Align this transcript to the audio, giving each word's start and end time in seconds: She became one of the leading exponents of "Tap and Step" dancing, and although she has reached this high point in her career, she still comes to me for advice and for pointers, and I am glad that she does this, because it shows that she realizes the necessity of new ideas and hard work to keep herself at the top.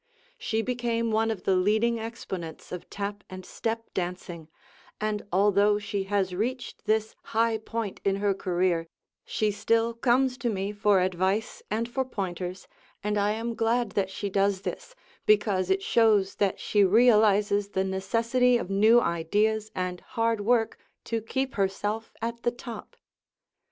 She 0.39 0.63
became 0.63 1.11
one 1.11 1.29
of 1.29 1.43
the 1.43 1.55
leading 1.55 1.99
exponents 1.99 2.71
of 2.71 2.89
"Tap 2.89 3.23
and 3.29 3.45
Step" 3.45 3.93
dancing, 3.93 4.47
and 4.99 5.21
although 5.31 5.77
she 5.77 6.05
has 6.05 6.33
reached 6.33 6.85
this 6.85 7.15
high 7.37 7.59
point 7.59 8.01
in 8.03 8.15
her 8.15 8.33
career, 8.33 8.87
she 9.25 9.51
still 9.51 9.93
comes 9.93 10.39
to 10.39 10.49
me 10.49 10.71
for 10.71 11.01
advice 11.01 11.61
and 11.69 11.87
for 11.87 12.03
pointers, 12.03 12.67
and 13.03 13.15
I 13.15 13.33
am 13.33 13.53
glad 13.53 13.91
that 13.91 14.09
she 14.09 14.27
does 14.27 14.61
this, 14.61 14.95
because 15.27 15.69
it 15.69 15.83
shows 15.83 16.33
that 16.37 16.59
she 16.59 16.83
realizes 16.83 17.69
the 17.69 17.83
necessity 17.83 18.57
of 18.57 18.71
new 18.71 18.99
ideas 18.99 19.69
and 19.75 20.01
hard 20.01 20.41
work 20.41 20.79
to 21.03 21.21
keep 21.21 21.53
herself 21.53 22.11
at 22.23 22.41
the 22.41 22.49
top. 22.49 22.95